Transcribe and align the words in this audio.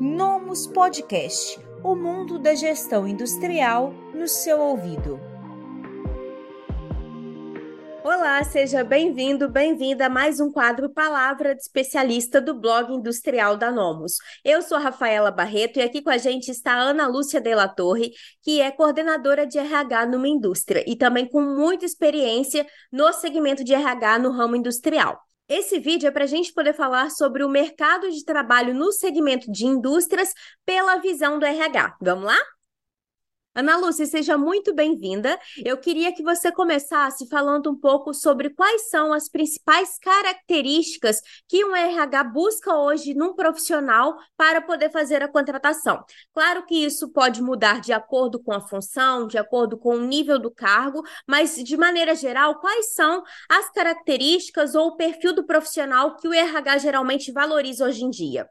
Nomus 0.00 0.64
Podcast 0.68 1.58
o 1.82 1.96
mundo 1.96 2.38
da 2.38 2.54
gestão 2.54 3.04
industrial 3.06 3.92
no 4.14 4.28
seu 4.28 4.60
ouvido. 4.60 5.18
Olá, 8.04 8.44
seja 8.44 8.84
bem-vindo, 8.84 9.48
bem-vinda 9.48 10.06
a 10.06 10.08
mais 10.08 10.38
um 10.38 10.52
quadro 10.52 10.88
Palavra 10.88 11.52
de 11.52 11.62
Especialista 11.62 12.40
do 12.40 12.54
blog 12.54 12.92
industrial 12.92 13.56
da 13.56 13.72
Nomus. 13.72 14.18
Eu 14.44 14.62
sou 14.62 14.78
Rafaela 14.78 15.32
Barreto 15.32 15.80
e 15.80 15.82
aqui 15.82 16.00
com 16.00 16.10
a 16.10 16.18
gente 16.18 16.48
está 16.48 16.74
a 16.74 16.80
Ana 16.80 17.08
Lúcia 17.08 17.40
Della 17.40 17.66
Torre, 17.66 18.12
que 18.40 18.60
é 18.60 18.70
coordenadora 18.70 19.44
de 19.44 19.58
RH 19.58 20.06
numa 20.06 20.28
indústria 20.28 20.84
e 20.86 20.94
também 20.94 21.26
com 21.28 21.40
muita 21.40 21.84
experiência 21.84 22.64
no 22.92 23.12
segmento 23.12 23.64
de 23.64 23.74
RH 23.74 24.20
no 24.20 24.30
ramo 24.30 24.54
industrial. 24.54 25.27
Esse 25.48 25.78
vídeo 25.78 26.06
é 26.06 26.10
para 26.10 26.24
a 26.24 26.28
gente 26.28 26.52
poder 26.52 26.74
falar 26.74 27.10
sobre 27.10 27.42
o 27.42 27.48
mercado 27.48 28.10
de 28.10 28.22
trabalho 28.22 28.74
no 28.74 28.92
segmento 28.92 29.50
de 29.50 29.64
indústrias 29.64 30.34
pela 30.66 30.98
visão 30.98 31.38
do 31.38 31.46
RH. 31.46 31.96
Vamos 32.02 32.26
lá? 32.26 32.38
Ana 33.58 33.76
Lúcia, 33.76 34.06
seja 34.06 34.38
muito 34.38 34.72
bem-vinda. 34.72 35.36
Eu 35.64 35.76
queria 35.76 36.12
que 36.14 36.22
você 36.22 36.52
começasse 36.52 37.28
falando 37.28 37.68
um 37.68 37.74
pouco 37.74 38.14
sobre 38.14 38.50
quais 38.50 38.88
são 38.88 39.12
as 39.12 39.28
principais 39.28 39.98
características 39.98 41.20
que 41.48 41.64
um 41.64 41.74
RH 41.74 42.22
busca 42.22 42.76
hoje 42.76 43.14
num 43.14 43.34
profissional 43.34 44.16
para 44.36 44.60
poder 44.60 44.92
fazer 44.92 45.24
a 45.24 45.28
contratação. 45.28 46.04
Claro 46.32 46.66
que 46.66 46.84
isso 46.84 47.08
pode 47.08 47.42
mudar 47.42 47.80
de 47.80 47.92
acordo 47.92 48.38
com 48.40 48.52
a 48.52 48.60
função, 48.60 49.26
de 49.26 49.36
acordo 49.36 49.76
com 49.76 49.96
o 49.96 50.06
nível 50.06 50.38
do 50.38 50.52
cargo, 50.52 51.02
mas 51.26 51.56
de 51.56 51.76
maneira 51.76 52.14
geral, 52.14 52.60
quais 52.60 52.94
são 52.94 53.24
as 53.50 53.72
características 53.72 54.76
ou 54.76 54.90
o 54.90 54.96
perfil 54.96 55.34
do 55.34 55.44
profissional 55.44 56.14
que 56.14 56.28
o 56.28 56.32
RH 56.32 56.78
geralmente 56.78 57.32
valoriza 57.32 57.84
hoje 57.86 58.04
em 58.04 58.10
dia? 58.10 58.48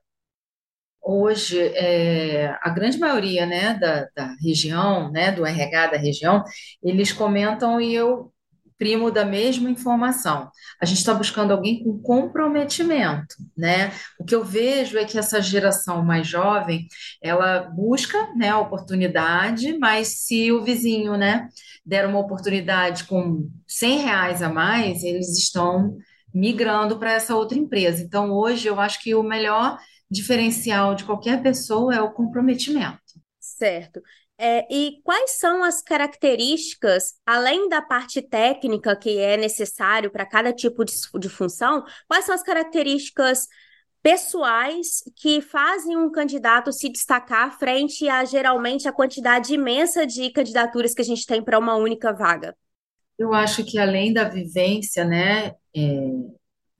Hoje 1.02 1.60
é, 1.60 2.56
a 2.62 2.70
grande 2.70 2.98
maioria 2.98 3.46
né, 3.46 3.74
da, 3.74 4.08
da 4.16 4.36
região, 4.42 5.12
né, 5.12 5.32
do 5.32 5.46
RH 5.46 5.88
da 5.88 5.98
região, 5.98 6.44
eles 6.84 7.12
comentam 7.12 7.80
e 7.80 7.94
eu 7.94 8.32
primo 8.78 9.10
da 9.10 9.26
mesma 9.26 9.70
informação. 9.70 10.50
A 10.82 10.86
gente 10.86 11.00
está 11.00 11.14
buscando 11.14 11.52
alguém 11.52 11.84
com 11.84 11.98
comprometimento, 12.00 13.36
né? 13.58 13.92
O 14.20 14.24
que 14.24 14.36
eu 14.36 14.44
vejo 14.44 14.98
é 14.98 15.06
que 15.06 15.18
essa 15.18 15.42
geração 15.42 16.04
mais 16.06 16.28
jovem, 16.28 16.88
ela 17.22 17.62
busca, 17.62 18.34
né, 18.36 18.50
a 18.50 18.60
oportunidade, 18.60 19.78
mas 19.80 20.26
se 20.26 20.52
o 20.52 20.64
vizinho, 20.64 21.18
né, 21.18 21.50
der 21.86 22.06
uma 22.06 22.20
oportunidade 22.20 23.06
com 23.06 23.50
100 23.68 24.00
reais 24.00 24.42
a 24.42 24.50
mais, 24.50 25.04
eles 25.04 25.38
estão 25.38 25.98
migrando 26.34 27.00
para 27.00 27.14
essa 27.14 27.36
outra 27.36 27.58
empresa. 27.58 28.04
Então, 28.04 28.32
hoje, 28.32 28.68
eu 28.68 28.80
acho 28.80 29.02
que 29.02 29.16
o 29.16 29.24
melhor 29.24 29.78
diferencial 30.10 30.96
de 30.96 31.04
qualquer 31.04 31.42
pessoa 31.42 31.96
é 31.96 32.02
o 32.02 32.12
comprometimento. 32.12 33.02
Certo. 33.40 34.02
É, 34.40 34.68
e 34.72 35.02
quais 35.04 35.40
são 35.40 35.64
as 35.64 35.82
características, 35.82 37.16
além 37.26 37.68
da 37.70 37.82
parte 37.82 38.22
técnica 38.22 38.96
que 38.96 39.18
é 39.18 39.36
necessário 39.36 40.12
para 40.12 40.28
cada 40.28 40.54
tipo 40.54 40.86
de, 40.86 40.94
de 41.20 41.28
função, 41.28 41.84
quais 42.08 42.26
são 42.26 42.36
as 42.36 42.44
características 42.44 43.48
pessoais 44.04 45.04
que 45.16 45.42
fazem 45.42 45.98
um 45.98 46.12
candidato 46.12 46.72
se 46.72 46.88
destacar 46.88 47.58
frente 47.58 48.08
a 48.08 48.24
geralmente 48.24 48.88
a 48.88 48.94
quantidade 48.94 49.54
imensa 49.54 50.06
de 50.06 50.30
candidaturas 50.30 50.94
que 50.94 51.02
a 51.02 51.06
gente 51.06 51.26
tem 51.26 51.44
para 51.44 51.58
uma 51.58 51.76
única 51.76 52.14
vaga? 52.14 52.56
Eu 53.18 53.34
acho 53.34 53.66
que 53.66 53.80
além 53.80 54.14
da 54.14 54.24
vivência, 54.24 55.04
né, 55.04 55.56
é, 55.76 56.12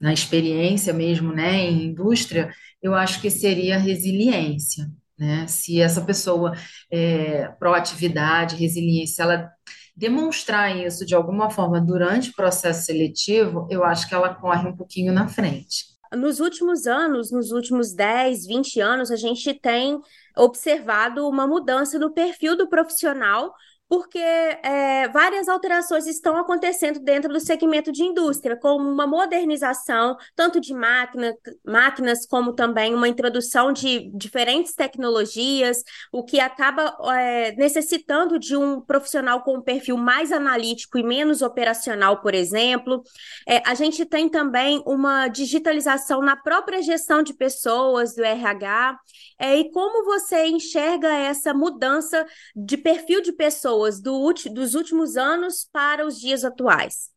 na 0.00 0.12
experiência 0.12 0.92
mesmo, 0.92 1.32
né, 1.32 1.56
em 1.56 1.86
indústria, 1.86 2.54
eu 2.82 2.94
acho 2.94 3.20
que 3.20 3.30
seria 3.30 3.78
resiliência, 3.78 4.90
né? 5.18 5.46
Se 5.46 5.80
essa 5.80 6.00
pessoa, 6.00 6.52
é, 6.90 7.48
proatividade, 7.58 8.56
resiliência, 8.56 9.22
ela 9.22 9.50
demonstrar 9.96 10.76
isso 10.76 11.04
de 11.04 11.14
alguma 11.14 11.50
forma 11.50 11.80
durante 11.80 12.30
o 12.30 12.34
processo 12.34 12.86
seletivo, 12.86 13.66
eu 13.68 13.82
acho 13.82 14.08
que 14.08 14.14
ela 14.14 14.32
corre 14.32 14.68
um 14.68 14.76
pouquinho 14.76 15.12
na 15.12 15.26
frente. 15.26 15.86
Nos 16.14 16.40
últimos 16.40 16.86
anos, 16.86 17.32
nos 17.32 17.50
últimos 17.50 17.92
10, 17.92 18.46
20 18.46 18.80
anos, 18.80 19.10
a 19.10 19.16
gente 19.16 19.52
tem 19.52 20.00
observado 20.36 21.28
uma 21.28 21.46
mudança 21.46 21.98
no 21.98 22.12
perfil 22.14 22.56
do 22.56 22.68
profissional 22.68 23.52
porque 23.88 24.18
é, 24.18 25.08
várias 25.08 25.48
alterações 25.48 26.06
estão 26.06 26.36
acontecendo 26.36 27.00
dentro 27.00 27.32
do 27.32 27.40
segmento 27.40 27.90
de 27.90 28.02
indústria, 28.02 28.56
como 28.56 28.86
uma 28.88 29.06
modernização 29.06 30.16
tanto 30.36 30.60
de 30.60 30.74
máquina, 30.74 31.34
máquinas, 31.64 32.26
como 32.26 32.52
também 32.52 32.94
uma 32.94 33.08
introdução 33.08 33.72
de 33.72 34.10
diferentes 34.14 34.74
tecnologias, 34.74 35.82
o 36.12 36.22
que 36.22 36.38
acaba 36.38 36.96
é, 37.14 37.52
necessitando 37.52 38.38
de 38.38 38.56
um 38.56 38.80
profissional 38.80 39.42
com 39.42 39.56
um 39.56 39.62
perfil 39.62 39.96
mais 39.96 40.32
analítico 40.32 40.98
e 40.98 41.02
menos 41.02 41.40
operacional, 41.40 42.20
por 42.20 42.34
exemplo. 42.34 43.02
É, 43.48 43.62
a 43.66 43.74
gente 43.74 44.04
tem 44.04 44.28
também 44.28 44.82
uma 44.84 45.28
digitalização 45.28 46.20
na 46.20 46.36
própria 46.36 46.82
gestão 46.82 47.22
de 47.22 47.32
pessoas, 47.32 48.14
do 48.14 48.22
RH, 48.22 48.98
é, 49.38 49.56
e 49.56 49.70
como 49.70 50.04
você 50.04 50.46
enxerga 50.46 51.08
essa 51.08 51.54
mudança 51.54 52.26
de 52.54 52.76
perfil 52.76 53.22
de 53.22 53.32
pessoas 53.32 53.77
do, 54.00 54.32
dos 54.52 54.74
últimos 54.74 55.16
anos 55.16 55.68
para 55.72 56.06
os 56.06 56.18
dias 56.20 56.44
atuais? 56.44 57.10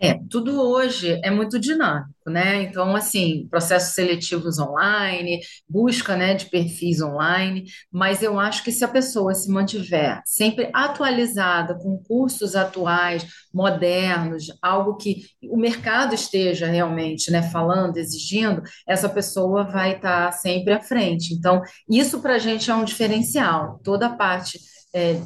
É, 0.00 0.18
tudo 0.28 0.60
hoje 0.60 1.20
é 1.22 1.30
muito 1.30 1.58
dinâmico, 1.58 2.28
né? 2.28 2.62
Então, 2.62 2.96
assim, 2.96 3.46
processos 3.48 3.94
seletivos 3.94 4.58
online, 4.58 5.40
busca, 5.68 6.16
né, 6.16 6.34
de 6.34 6.46
perfis 6.46 7.00
online, 7.00 7.64
mas 7.92 8.20
eu 8.20 8.38
acho 8.38 8.64
que 8.64 8.72
se 8.72 8.84
a 8.84 8.88
pessoa 8.88 9.32
se 9.34 9.48
mantiver 9.50 10.20
sempre 10.26 10.68
atualizada 10.74 11.76
com 11.78 11.96
cursos 12.02 12.56
atuais, 12.56 13.24
modernos, 13.52 14.46
algo 14.60 14.96
que 14.96 15.26
o 15.44 15.56
mercado 15.56 16.12
esteja 16.14 16.66
realmente, 16.66 17.30
né, 17.30 17.42
falando, 17.50 17.96
exigindo, 17.96 18.62
essa 18.86 19.08
pessoa 19.08 19.62
vai 19.64 19.94
estar 19.94 20.32
sempre 20.32 20.72
à 20.72 20.80
frente. 20.80 21.32
Então, 21.32 21.62
isso 21.88 22.20
para 22.20 22.34
a 22.34 22.38
gente 22.38 22.68
é 22.68 22.74
um 22.74 22.84
diferencial. 22.84 23.80
Toda 23.84 24.06
a 24.06 24.16
parte 24.16 24.58
é, 24.92 25.20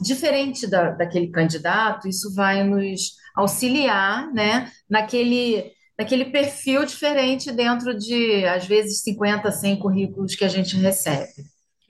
diferente 0.00 0.66
da, 0.66 0.90
daquele 0.90 1.28
candidato, 1.28 2.08
isso 2.08 2.34
vai 2.34 2.64
nos 2.64 3.12
auxiliar, 3.34 4.32
né, 4.32 4.70
naquele, 4.88 5.72
naquele 5.98 6.26
perfil 6.26 6.84
diferente 6.84 7.52
dentro 7.52 7.96
de, 7.96 8.44
às 8.46 8.66
vezes, 8.66 9.02
50, 9.02 9.50
100 9.50 9.78
currículos 9.78 10.34
que 10.34 10.44
a 10.44 10.48
gente 10.48 10.76
recebe. 10.76 11.32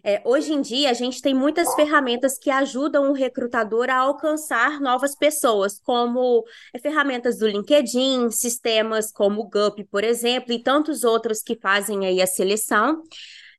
É, 0.08 0.22
hoje 0.24 0.52
em 0.52 0.60
dia, 0.60 0.88
a 0.88 0.92
gente 0.92 1.20
tem 1.20 1.34
muitas 1.34 1.74
ferramentas 1.74 2.38
que 2.38 2.48
ajudam 2.48 3.10
o 3.10 3.12
recrutador 3.12 3.90
a 3.90 3.96
alcançar 3.96 4.80
novas 4.80 5.16
pessoas, 5.16 5.80
como 5.80 6.44
é, 6.72 6.78
ferramentas 6.78 7.38
do 7.38 7.48
LinkedIn, 7.48 8.30
sistemas 8.30 9.10
como 9.10 9.40
o 9.40 9.48
GUP, 9.50 9.82
por 9.90 10.04
exemplo, 10.04 10.52
e 10.52 10.62
tantos 10.62 11.02
outros 11.02 11.42
que 11.42 11.56
fazem 11.56 12.06
aí 12.06 12.22
a 12.22 12.26
seleção. 12.28 13.02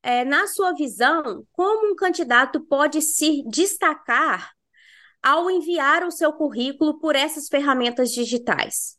É, 0.07 0.23
na 0.23 0.47
sua 0.47 0.71
visão, 0.71 1.43
como 1.51 1.91
um 1.91 1.93
candidato 1.93 2.61
pode 2.61 3.01
se 3.01 3.43
destacar 3.45 4.51
ao 5.21 5.51
enviar 5.51 6.05
o 6.05 6.11
seu 6.11 6.31
currículo 6.31 6.97
por 6.97 7.13
essas 7.13 7.49
ferramentas 7.49 8.11
digitais? 8.11 8.95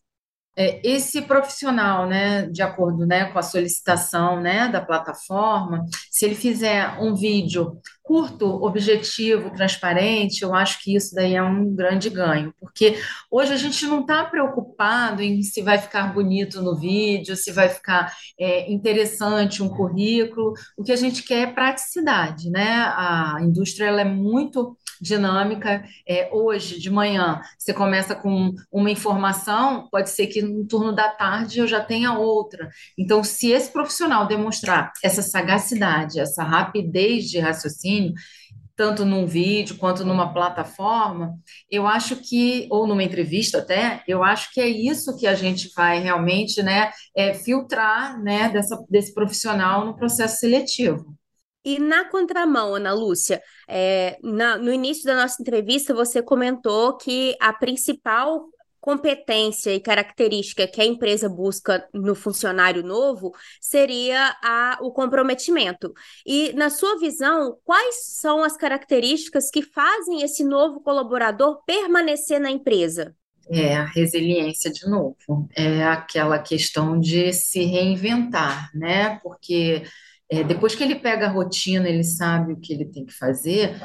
É, 0.55 0.87
esse 0.87 1.23
profissional, 1.23 2.07
né, 2.07 2.47
de 2.51 2.61
acordo, 2.61 3.07
né, 3.07 3.33
com 3.33 3.39
a 3.39 3.43
solicitação, 3.43 4.39
né, 4.43 4.69
da 4.69 4.85
plataforma, 4.85 5.87
se 6.11 6.27
ele 6.27 6.35
fizer 6.35 6.99
um 7.01 7.15
vídeo 7.15 7.81
curto, 8.09 8.47
objetivo, 8.65 9.51
transparente, 9.51 10.41
eu 10.41 10.55
acho 10.55 10.83
que 10.83 10.97
isso 10.97 11.15
daí 11.15 11.35
é 11.35 11.43
um 11.43 11.75
grande 11.75 12.09
ganho, 12.09 12.55
porque 12.59 12.99
hoje 13.31 13.53
a 13.53 13.57
gente 13.59 13.85
não 13.85 14.01
está 14.01 14.25
preocupado 14.25 15.21
em 15.21 15.43
se 15.43 15.61
vai 15.61 15.77
ficar 15.77 16.15
bonito 16.15 16.63
no 16.63 16.75
vídeo, 16.75 17.37
se 17.37 17.53
vai 17.53 17.69
ficar 17.69 18.11
é, 18.41 18.73
interessante 18.73 19.63
um 19.63 19.69
currículo, 19.69 20.55
o 20.75 20.83
que 20.83 20.91
a 20.91 20.97
gente 20.97 21.23
quer 21.23 21.49
é 21.49 21.53
praticidade, 21.53 22.49
né? 22.49 22.67
A 22.97 23.37
indústria 23.43 23.85
ela 23.85 24.01
é 24.01 24.07
muito 24.07 24.75
dinâmica. 25.01 25.85
É, 26.07 26.29
hoje, 26.33 26.79
de 26.79 26.91
manhã, 26.91 27.41
você 27.59 27.73
começa 27.73 28.15
com 28.15 28.53
uma 28.71 28.91
informação, 28.91 29.89
pode 29.91 30.11
ser 30.11 30.27
que 30.27 30.43
no 30.43 30.67
turno 30.67 30.93
da 30.93 31.09
tarde 31.09 31.59
eu 31.59 31.67
já 31.67 31.81
tenha 31.81 32.19
outra. 32.19 32.69
Então, 32.97 33.23
se 33.23 33.51
esse 33.51 33.71
profissional 33.73 34.27
demonstrar 34.27 34.93
essa 35.03 35.23
sagacidade, 35.23 36.21
essa 36.21 36.43
rapidez 36.43 37.25
de 37.25 37.39
raciocínio, 37.39 37.98
tanto 38.79 39.05
num 39.05 39.27
vídeo 39.27 39.77
quanto 39.77 40.05
numa 40.05 40.33
plataforma, 40.33 41.35
eu 41.69 41.85
acho 41.85 42.15
que, 42.17 42.69
ou 42.71 42.87
numa 42.87 43.03
entrevista 43.03 43.59
até, 43.59 44.05
eu 44.07 44.23
acho 44.23 44.53
que 44.53 44.61
é 44.61 44.69
isso 44.69 45.17
que 45.19 45.27
a 45.27 45.35
gente 45.35 45.69
vai 45.75 45.99
realmente 45.99 46.63
né, 46.63 46.93
é, 47.17 47.35
filtrar 47.35 48.23
né, 48.23 48.49
dessa, 48.51 48.79
desse 48.89 49.13
profissional 49.13 49.85
no 49.85 49.97
processo 49.97 50.39
seletivo. 50.39 51.13
E 51.65 51.81
na 51.81 52.05
contramão, 52.09 52.77
Ana 52.77 52.95
Lúcia, 52.95 53.43
é, 53.69 54.17
na, 54.23 54.57
no 54.57 54.73
início 54.73 55.05
da 55.05 55.17
nossa 55.17 55.43
entrevista, 55.43 55.93
você 55.93 56.23
comentou 56.23 56.97
que 56.97 57.37
a 57.41 57.53
principal 57.53 58.45
competência 58.89 59.75
e 59.75 59.81
característica 59.81 60.67
que 60.67 60.81
a 60.81 60.87
empresa 60.87 61.29
busca 61.29 61.87
no 61.93 62.15
funcionário 62.15 62.83
novo 62.83 63.35
seria 63.61 64.35
a, 64.43 64.79
o 64.81 64.91
comprometimento. 64.91 65.93
E, 66.25 66.55
na 66.55 66.71
sua 66.71 66.99
visão, 66.99 67.59
quais 67.67 67.97
são 68.15 68.43
as 68.43 68.57
características 68.57 69.51
que 69.51 69.61
fazem 69.61 70.23
esse 70.23 70.43
novo 70.43 70.81
colaborador 70.81 71.63
permanecer 71.67 72.41
na 72.41 72.51
empresa? 72.51 73.15
É 73.51 73.77
a 73.77 73.85
resiliência 73.85 74.73
de 74.73 74.89
novo, 74.89 75.47
é 75.55 75.85
aquela 75.85 76.39
questão 76.39 76.99
de 76.99 77.31
se 77.35 77.65
reinventar, 77.65 78.71
né? 78.75 79.19
Porque 79.23 79.83
é, 80.31 80.43
depois 80.43 80.75
que 80.75 80.83
ele 80.83 80.95
pega 80.95 81.27
a 81.27 81.31
rotina, 81.31 81.87
ele 81.87 82.05
sabe 82.05 82.55
o 82.55 82.57
que 82.59 82.73
ele 82.73 82.87
tem 82.87 83.05
que 83.05 83.13
fazer, 83.13 83.79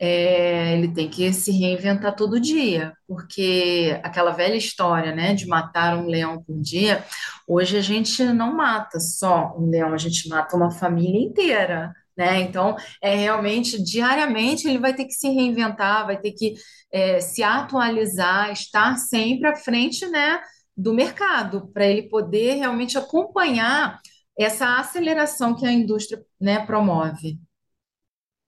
é, 0.00 0.74
ele 0.74 0.88
tem 0.88 1.08
que 1.08 1.32
se 1.32 1.50
reinventar 1.50 2.14
todo 2.14 2.40
dia, 2.40 2.92
porque 3.06 3.98
aquela 4.02 4.30
velha 4.30 4.54
história, 4.56 5.14
né, 5.14 5.34
de 5.34 5.46
matar 5.46 5.96
um 5.96 6.06
leão 6.06 6.42
por 6.42 6.60
dia, 6.60 7.04
hoje 7.46 7.76
a 7.76 7.82
gente 7.82 8.22
não 8.24 8.54
mata 8.54 9.00
só 9.00 9.54
um 9.58 9.68
leão, 9.68 9.92
a 9.92 9.98
gente 9.98 10.28
mata 10.28 10.56
uma 10.56 10.70
família 10.70 11.20
inteira. 11.20 11.92
Né? 12.16 12.40
Então, 12.40 12.76
é 13.00 13.14
realmente 13.14 13.80
diariamente 13.80 14.66
ele 14.66 14.78
vai 14.78 14.92
ter 14.92 15.04
que 15.04 15.12
se 15.12 15.28
reinventar, 15.28 16.04
vai 16.04 16.20
ter 16.20 16.32
que 16.32 16.54
é, 16.92 17.20
se 17.20 17.44
atualizar, 17.44 18.50
estar 18.50 18.96
sempre 18.96 19.48
à 19.48 19.54
frente, 19.54 20.06
né, 20.08 20.40
do 20.76 20.92
mercado, 20.94 21.68
para 21.72 21.86
ele 21.86 22.08
poder 22.08 22.54
realmente 22.54 22.96
acompanhar 22.98 24.00
essa 24.38 24.78
aceleração 24.78 25.54
que 25.54 25.66
a 25.66 25.72
indústria, 25.72 26.24
né, 26.40 26.64
promove. 26.64 27.38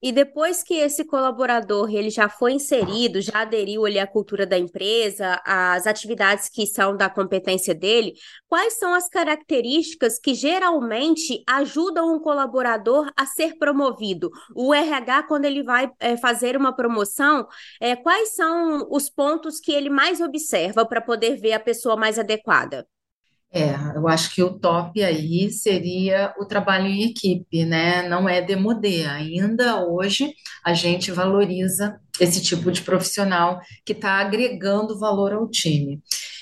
E 0.02 0.12
depois 0.12 0.62
que 0.62 0.74
esse 0.74 1.04
colaborador 1.04 1.90
ele 1.94 2.08
já 2.08 2.28
foi 2.28 2.52
inserido, 2.52 3.20
já 3.20 3.42
aderiu 3.42 3.84
ali 3.84 3.98
à 3.98 4.06
cultura 4.06 4.46
da 4.46 4.58
empresa, 4.58 5.40
às 5.44 5.86
atividades 5.86 6.48
que 6.48 6.66
são 6.66 6.96
da 6.96 7.10
competência 7.10 7.74
dele, 7.74 8.14
quais 8.48 8.78
são 8.78 8.94
as 8.94 9.08
características 9.10 10.18
que 10.18 10.32
geralmente 10.32 11.42
ajudam 11.46 12.14
um 12.14 12.18
colaborador 12.18 13.12
a 13.14 13.26
ser 13.26 13.58
promovido? 13.58 14.30
O 14.54 14.72
RH, 14.72 15.24
quando 15.24 15.44
ele 15.44 15.62
vai 15.62 15.90
é, 15.98 16.16
fazer 16.16 16.56
uma 16.56 16.74
promoção, 16.74 17.46
é, 17.80 17.94
quais 17.94 18.34
são 18.34 18.88
os 18.90 19.10
pontos 19.10 19.60
que 19.60 19.72
ele 19.72 19.90
mais 19.90 20.20
observa 20.20 20.86
para 20.86 21.02
poder 21.02 21.36
ver 21.36 21.52
a 21.52 21.60
pessoa 21.60 21.94
mais 21.96 22.18
adequada? 22.18 22.86
É, 23.52 23.74
eu 23.96 24.06
acho 24.06 24.32
que 24.32 24.42
o 24.42 24.58
top 24.58 25.02
aí 25.02 25.50
seria 25.50 26.32
o 26.38 26.46
trabalho 26.46 26.86
em 26.86 27.02
equipe, 27.10 27.64
né? 27.64 28.08
Não 28.08 28.28
é 28.28 28.40
demodê. 28.40 29.04
Ainda 29.06 29.84
hoje 29.84 30.32
a 30.64 30.72
gente 30.72 31.10
valoriza 31.10 32.00
esse 32.20 32.40
tipo 32.40 32.70
de 32.70 32.82
profissional 32.82 33.60
que 33.84 33.92
está 33.92 34.20
agregando 34.20 34.98
valor 34.98 35.32
ao 35.32 35.48
time. 35.48 36.00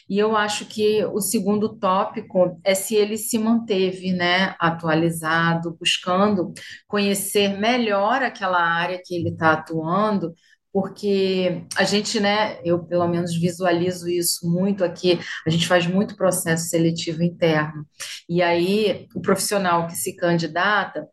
E 0.08 0.18
eu 0.18 0.36
acho 0.36 0.66
que 0.66 1.04
o 1.06 1.20
segundo 1.20 1.68
tópico 1.76 2.58
é 2.64 2.74
se 2.74 2.94
ele 2.94 3.18
se 3.18 3.38
manteve, 3.38 4.12
né, 4.12 4.54
atualizado, 4.58 5.76
buscando 5.78 6.52
conhecer 6.86 7.58
melhor 7.58 8.22
aquela 8.22 8.58
área 8.58 9.00
que 9.04 9.14
ele 9.14 9.30
está 9.30 9.52
atuando, 9.52 10.34
porque 10.72 11.64
a 11.76 11.84
gente, 11.84 12.20
né, 12.20 12.58
eu 12.64 12.84
pelo 12.84 13.08
menos 13.08 13.34
visualizo 13.34 14.08
isso 14.08 14.50
muito 14.50 14.84
aqui, 14.84 15.18
a 15.46 15.50
gente 15.50 15.66
faz 15.66 15.86
muito 15.86 16.16
processo 16.16 16.68
seletivo 16.68 17.22
interno. 17.22 17.86
E 18.28 18.42
aí 18.42 19.06
o 19.14 19.20
profissional 19.20 19.86
que 19.86 19.96
se 19.96 20.14
candidata, 20.14 21.08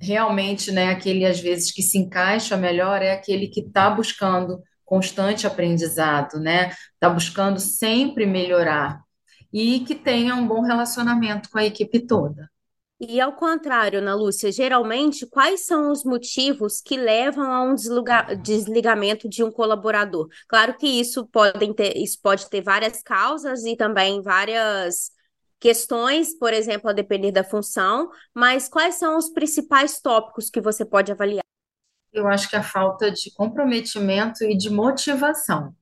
realmente, 0.00 0.70
né, 0.70 0.90
aquele 0.90 1.24
às 1.24 1.40
vezes 1.40 1.72
que 1.72 1.82
se 1.82 1.98
encaixa 1.98 2.56
melhor 2.56 3.02
é 3.02 3.12
aquele 3.12 3.48
que 3.48 3.60
está 3.60 3.90
buscando 3.90 4.62
constante 4.84 5.46
aprendizado, 5.46 6.38
né? 6.38 6.70
Está 6.94 7.08
buscando 7.08 7.58
sempre 7.58 8.26
melhorar 8.26 9.00
e 9.52 9.80
que 9.80 9.94
tenha 9.94 10.34
um 10.34 10.46
bom 10.46 10.62
relacionamento 10.62 11.48
com 11.50 11.58
a 11.58 11.64
equipe 11.64 12.00
toda. 12.00 12.50
E 13.00 13.20
ao 13.20 13.32
contrário, 13.32 13.98
Ana 13.98 14.14
Lúcia, 14.14 14.52
geralmente, 14.52 15.26
quais 15.26 15.66
são 15.66 15.90
os 15.90 16.04
motivos 16.04 16.80
que 16.80 16.96
levam 16.96 17.52
a 17.52 17.62
um 17.62 17.74
desligamento 18.40 19.28
de 19.28 19.42
um 19.42 19.50
colaborador? 19.50 20.28
Claro 20.48 20.76
que 20.76 20.86
isso, 20.86 21.26
pode 21.26 21.74
ter, 21.74 21.96
isso 21.96 22.18
pode 22.22 22.48
ter 22.48 22.62
várias 22.62 23.02
causas 23.02 23.64
e 23.64 23.76
também 23.76 24.22
várias 24.22 25.10
questões, 25.58 26.38
por 26.38 26.52
exemplo, 26.52 26.88
a 26.88 26.92
depender 26.92 27.32
da 27.32 27.42
função, 27.42 28.10
mas 28.32 28.68
quais 28.68 28.96
são 28.96 29.16
os 29.18 29.30
principais 29.30 30.00
tópicos 30.00 30.48
que 30.48 30.60
você 30.60 30.84
pode 30.84 31.10
avaliar? 31.10 31.42
Eu 32.12 32.28
acho 32.28 32.48
que 32.48 32.54
a 32.54 32.62
falta 32.62 33.10
de 33.10 33.32
comprometimento 33.32 34.44
e 34.44 34.56
de 34.56 34.70
motivação 34.70 35.74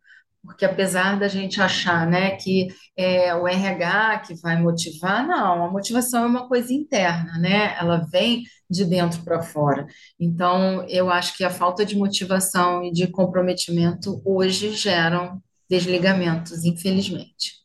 porque 0.44 0.64
apesar 0.64 1.18
da 1.18 1.28
gente 1.28 1.60
achar, 1.60 2.06
né, 2.06 2.32
que 2.36 2.68
é 2.96 3.34
o 3.34 3.46
RH 3.46 4.18
que 4.26 4.34
vai 4.34 4.60
motivar, 4.60 5.26
não, 5.26 5.64
a 5.64 5.70
motivação 5.70 6.24
é 6.24 6.26
uma 6.26 6.48
coisa 6.48 6.72
interna, 6.72 7.38
né? 7.38 7.76
Ela 7.78 8.06
vem 8.10 8.42
de 8.68 8.84
dentro 8.84 9.22
para 9.22 9.42
fora. 9.42 9.86
Então, 10.18 10.84
eu 10.88 11.10
acho 11.10 11.36
que 11.36 11.44
a 11.44 11.50
falta 11.50 11.84
de 11.84 11.96
motivação 11.96 12.82
e 12.82 12.90
de 12.90 13.06
comprometimento 13.06 14.20
hoje 14.24 14.72
geram 14.72 15.40
desligamentos, 15.70 16.64
infelizmente. 16.64 17.62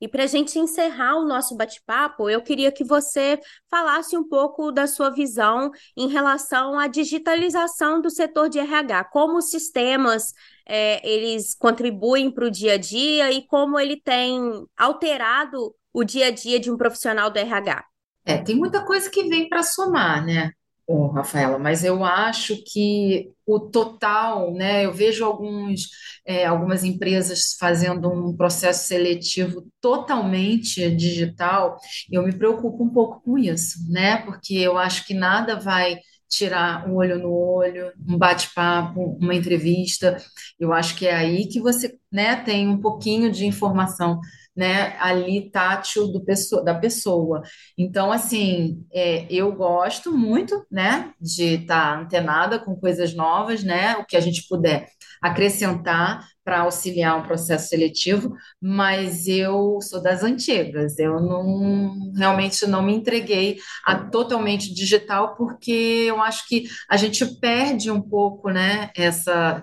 E 0.00 0.06
para 0.06 0.24
a 0.24 0.26
gente 0.26 0.58
encerrar 0.58 1.16
o 1.16 1.26
nosso 1.26 1.56
bate-papo, 1.56 2.30
eu 2.30 2.40
queria 2.40 2.70
que 2.70 2.84
você 2.84 3.40
falasse 3.68 4.16
um 4.16 4.22
pouco 4.22 4.70
da 4.70 4.86
sua 4.86 5.10
visão 5.10 5.72
em 5.96 6.08
relação 6.08 6.78
à 6.78 6.86
digitalização 6.86 8.00
do 8.00 8.08
setor 8.08 8.48
de 8.48 8.60
RH, 8.60 9.04
como 9.04 9.38
os 9.38 9.50
sistemas 9.50 10.32
é, 10.68 11.06
eles 11.08 11.54
contribuem 11.54 12.30
para 12.30 12.46
o 12.46 12.50
dia 12.50 12.74
a 12.74 12.78
dia 12.78 13.32
e 13.32 13.46
como 13.46 13.78
ele 13.78 13.96
tem 13.96 14.38
alterado 14.76 15.74
o 15.92 16.04
dia 16.04 16.26
a 16.26 16.30
dia 16.30 16.60
de 16.60 16.70
um 16.70 16.76
profissional 16.76 17.30
do 17.30 17.38
RH. 17.38 17.84
É, 18.24 18.38
tem 18.38 18.54
muita 18.54 18.84
coisa 18.84 19.10
que 19.10 19.24
vem 19.24 19.48
para 19.48 19.62
somar, 19.62 20.24
né? 20.24 20.52
oh, 20.88 21.08
Rafaela, 21.08 21.58
mas 21.58 21.84
eu 21.84 22.02
acho 22.02 22.56
que 22.64 23.30
o 23.46 23.60
total, 23.60 24.52
né? 24.54 24.86
Eu 24.86 24.92
vejo 24.92 25.24
alguns, 25.24 25.90
é, 26.26 26.46
algumas 26.46 26.82
empresas 26.82 27.54
fazendo 27.60 28.10
um 28.10 28.34
processo 28.34 28.88
seletivo 28.88 29.66
totalmente 29.82 30.90
digital, 30.96 31.76
e 32.10 32.14
eu 32.16 32.22
me 32.24 32.32
preocupo 32.32 32.82
um 32.82 32.88
pouco 32.88 33.20
com 33.22 33.36
isso, 33.38 33.78
né? 33.90 34.16
Porque 34.24 34.54
eu 34.54 34.78
acho 34.78 35.06
que 35.06 35.12
nada 35.14 35.60
vai 35.60 35.98
tirar 36.28 36.88
um 36.88 36.96
olho 36.96 37.18
no 37.18 37.32
olho, 37.32 37.92
um 38.06 38.18
bate-papo, 38.18 39.16
uma 39.20 39.34
entrevista. 39.34 40.18
Eu 40.58 40.72
acho 40.72 40.94
que 40.96 41.06
é 41.06 41.14
aí 41.14 41.46
que 41.46 41.60
você, 41.60 41.98
né, 42.12 42.36
tem 42.36 42.68
um 42.68 42.80
pouquinho 42.80 43.30
de 43.30 43.46
informação 43.46 44.20
né, 44.58 44.96
ali 44.98 45.48
tátil 45.52 46.08
do 46.08 46.20
pessoa, 46.24 46.64
da 46.64 46.74
pessoa. 46.74 47.42
Então, 47.78 48.10
assim, 48.10 48.84
é, 48.92 49.24
eu 49.30 49.52
gosto 49.52 50.12
muito, 50.12 50.66
né, 50.68 51.12
de 51.20 51.54
estar 51.54 51.94
tá 51.94 52.00
antenada 52.00 52.58
com 52.58 52.74
coisas 52.74 53.14
novas, 53.14 53.62
né, 53.62 53.96
o 53.98 54.04
que 54.04 54.16
a 54.16 54.20
gente 54.20 54.48
puder 54.48 54.88
acrescentar 55.22 56.26
para 56.48 56.60
auxiliar 56.60 57.14
um 57.18 57.24
processo 57.24 57.68
seletivo, 57.68 58.34
mas 58.58 59.28
eu 59.28 59.80
sou 59.82 60.02
das 60.02 60.22
antigas, 60.22 60.98
eu 60.98 61.20
não 61.20 62.10
realmente 62.16 62.66
não 62.66 62.82
me 62.82 62.94
entreguei 62.94 63.58
a 63.84 63.96
totalmente 63.96 64.72
digital 64.72 65.36
porque 65.36 66.06
eu 66.08 66.22
acho 66.22 66.48
que 66.48 66.66
a 66.88 66.96
gente 66.96 67.22
perde 67.38 67.90
um 67.90 68.00
pouco, 68.00 68.48
né, 68.48 68.88
essa 68.96 69.62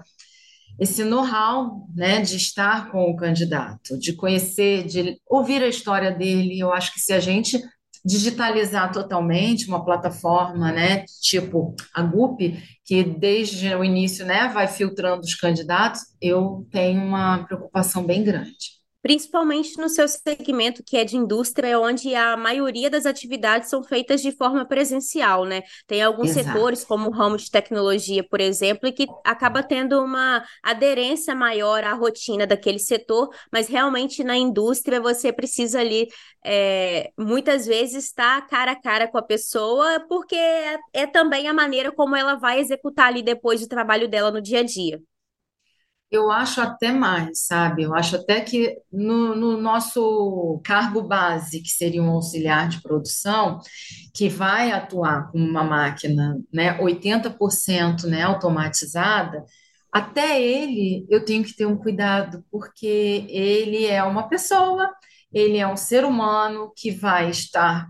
esse 0.80 1.04
know-how, 1.04 1.88
né, 1.96 2.22
de 2.22 2.36
estar 2.36 2.92
com 2.92 3.10
o 3.10 3.16
candidato, 3.16 3.98
de 3.98 4.14
conhecer, 4.14 4.84
de 4.86 5.18
ouvir 5.26 5.64
a 5.64 5.70
história 5.70 6.12
dele. 6.12 6.60
Eu 6.60 6.72
acho 6.72 6.94
que 6.94 7.00
se 7.00 7.14
a 7.14 7.20
gente 7.20 7.60
digitalizar 8.06 8.92
totalmente 8.92 9.68
uma 9.68 9.84
plataforma, 9.84 10.72
né, 10.72 11.06
tipo 11.22 11.76
a 11.94 12.04
GUP, 12.04 12.62
que 12.86 13.04
desde 13.04 13.74
o 13.74 13.84
início, 13.84 14.26
né, 14.26 14.48
vai 14.50 14.68
filtrando 14.68 15.22
os 15.22 15.34
candidatos, 15.34 16.02
eu 16.22 16.68
tenho 16.72 17.02
uma 17.02 17.44
preocupação 17.46 18.06
bem 18.06 18.24
grande 18.24 18.75
principalmente 19.06 19.78
no 19.78 19.88
seu 19.88 20.08
segmento 20.08 20.82
que 20.84 20.98
é 20.98 21.06
de 21.06 21.16
indústria, 21.16 21.80
onde 21.80 22.16
a 22.16 22.36
maioria 22.36 22.90
das 22.90 23.06
atividades 23.06 23.70
são 23.70 23.84
feitas 23.84 24.20
de 24.20 24.32
forma 24.32 24.66
presencial, 24.66 25.46
né? 25.46 25.62
Tem 25.86 26.02
alguns 26.02 26.32
Exato. 26.32 26.48
setores, 26.48 26.84
como 26.84 27.10
o 27.10 27.12
ramo 27.12 27.38
de 27.38 27.52
tecnologia, 27.52 28.28
por 28.28 28.42
exemplo, 28.42 28.92
que 28.92 29.06
acaba 29.24 29.62
tendo 29.62 30.04
uma 30.04 30.44
aderência 30.64 31.36
maior 31.36 31.84
à 31.84 31.94
rotina 31.94 32.48
daquele 32.48 32.80
setor, 32.80 33.30
mas 33.54 33.68
realmente 33.68 34.24
na 34.24 34.36
indústria 34.36 35.00
você 35.00 35.32
precisa 35.32 35.82
ali 35.82 36.08
é, 36.44 37.12
muitas 37.16 37.68
vezes 37.68 38.06
estar 38.06 38.48
cara 38.48 38.72
a 38.72 38.82
cara 38.82 39.08
com 39.08 39.20
a 39.20 39.24
pessoa, 39.24 40.04
porque 40.10 40.36
é, 40.36 40.80
é 40.94 41.06
também 41.06 41.48
a 41.48 41.54
maneira 41.54 41.92
como 41.92 42.16
ela 42.16 42.34
vai 42.38 42.60
executar 42.60 43.10
ali 43.10 43.22
depois 43.22 43.62
o 43.62 43.68
trabalho 43.68 44.08
dela 44.08 44.32
no 44.32 44.42
dia 44.42 44.62
a 44.62 44.64
dia. 44.64 45.00
Eu 46.12 46.32
acho 46.32 46.62
até 46.62 46.92
mais, 46.92 47.46
sabe? 47.46 47.84
Eu 47.84 47.94
acho 47.94 48.16
até 48.16 48.40
que 48.40 48.78
no, 48.92 49.36
no, 49.36 49.58
nosso 49.58 50.62
cargo 50.64 51.02
base, 51.04 51.62
que 51.62 51.70
seria 51.70 52.02
um 52.02 52.12
auxiliar 52.12 52.70
de 52.70 52.82
produção, 52.82 53.60
que 54.14 54.30
vai 54.30 54.72
atuar 54.72 55.32
com 55.32 55.40
uma 55.40 55.64
máquina 55.64 56.40
né, 56.54 56.78
80% 56.80 58.06
né, 58.06 58.22
automatizada, 58.22 59.44
até 59.92 60.42
ele 60.42 61.06
eu 61.10 61.26
tenho 61.26 61.44
que 61.44 61.56
ter 61.56 61.66
um 61.66 61.78
cuidado, 61.78 62.44
porque 62.52 63.26
ele 63.30 63.86
é 63.86 64.04
uma 64.04 64.30
pessoa, 64.30 64.90
ele 65.34 65.58
é 65.58 65.68
um 65.68 65.78
ser 65.78 66.06
humano 66.06 66.72
que 66.76 66.92
vai 66.92 67.30
estar 67.30 67.88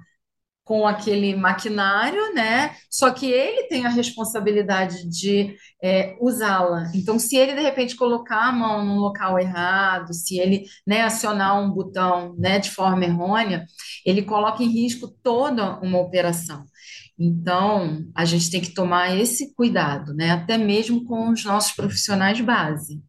com 0.66 0.88
aquele 0.88 1.36
maquinário, 1.36 2.34
né? 2.34 2.76
Só 2.90 3.12
que 3.12 3.28
ele 3.28 3.68
tem 3.68 3.86
a 3.86 3.90
responsabilidade 3.90 5.08
de 5.08 5.56
é, 5.82 6.18
usá-la. 6.20 6.92
Então, 6.94 7.20
se 7.20 7.38
ele 7.38 7.54
de 7.54 7.62
repente 7.62 7.96
colocar 7.96 8.48
a 8.48 8.52
mão 8.52 8.84
no 8.84 8.96
local 8.96 9.38
errado, 9.38 10.12
se 10.12 10.40
ele 10.40 10.66
né, 10.86 11.04
acionar 11.04 11.62
um 11.62 11.70
botão 11.70 12.36
né, 12.36 12.58
de 12.58 12.72
forma 12.72 13.06
errônea, 13.06 13.64
ele 14.04 14.24
coloca 14.24 14.64
em 14.64 14.72
risco 14.72 15.08
toda 15.22 15.80
uma 15.82 16.00
operação. 16.00 16.66
Então, 17.18 18.04
a 18.16 18.26
gente 18.26 18.50
tem 18.50 18.60
que 18.60 18.74
tomar 18.74 19.16
esse 19.16 19.54
cuidado, 19.54 20.16
né? 20.16 20.32
Até 20.32 20.58
mesmo 20.58 21.06
com 21.06 21.30
os 21.30 21.46
nossos 21.46 21.74
profissionais 21.74 22.42
base. 22.42 23.02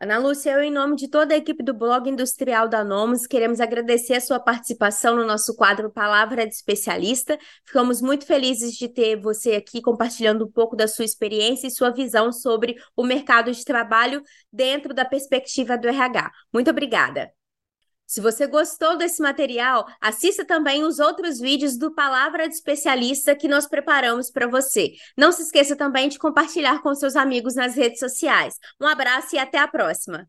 Ana 0.00 0.16
Lúcia, 0.16 0.52
eu, 0.52 0.62
em 0.62 0.70
nome 0.70 0.94
de 0.94 1.08
toda 1.08 1.34
a 1.34 1.36
equipe 1.36 1.60
do 1.60 1.74
Blog 1.74 2.08
Industrial 2.08 2.68
da 2.68 2.84
Nomus, 2.84 3.26
queremos 3.26 3.58
agradecer 3.58 4.14
a 4.14 4.20
sua 4.20 4.38
participação 4.38 5.16
no 5.16 5.26
nosso 5.26 5.56
quadro 5.56 5.90
Palavra 5.90 6.46
de 6.46 6.54
Especialista. 6.54 7.36
Ficamos 7.64 8.00
muito 8.00 8.24
felizes 8.24 8.74
de 8.74 8.88
ter 8.88 9.20
você 9.20 9.56
aqui 9.56 9.82
compartilhando 9.82 10.44
um 10.44 10.50
pouco 10.50 10.76
da 10.76 10.86
sua 10.86 11.04
experiência 11.04 11.66
e 11.66 11.70
sua 11.72 11.90
visão 11.90 12.30
sobre 12.30 12.76
o 12.94 13.02
mercado 13.02 13.50
de 13.50 13.64
trabalho 13.64 14.22
dentro 14.52 14.94
da 14.94 15.04
perspectiva 15.04 15.76
do 15.76 15.88
RH. 15.88 16.30
Muito 16.52 16.70
obrigada. 16.70 17.32
Se 18.08 18.22
você 18.22 18.46
gostou 18.46 18.96
desse 18.96 19.20
material, 19.20 19.86
assista 20.00 20.42
também 20.42 20.82
os 20.82 20.98
outros 20.98 21.38
vídeos 21.38 21.76
do 21.76 21.94
Palavra 21.94 22.48
de 22.48 22.54
Especialista 22.54 23.36
que 23.36 23.46
nós 23.46 23.66
preparamos 23.66 24.30
para 24.30 24.46
você. 24.46 24.92
Não 25.14 25.30
se 25.30 25.42
esqueça 25.42 25.76
também 25.76 26.08
de 26.08 26.18
compartilhar 26.18 26.80
com 26.80 26.94
seus 26.94 27.14
amigos 27.16 27.54
nas 27.54 27.74
redes 27.74 28.00
sociais. 28.00 28.54
Um 28.80 28.86
abraço 28.86 29.36
e 29.36 29.38
até 29.38 29.58
a 29.58 29.68
próxima. 29.68 30.26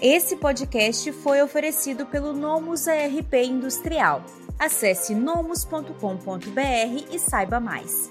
Esse 0.00 0.36
podcast 0.36 1.12
foi 1.12 1.42
oferecido 1.42 2.06
pelo 2.06 2.32
Nomus 2.32 2.88
ARP 2.88 3.34
Industrial. 3.34 4.24
Acesse 4.58 5.14
nomus.com.br 5.14 5.90
e 7.10 7.18
saiba 7.18 7.60
mais. 7.60 8.10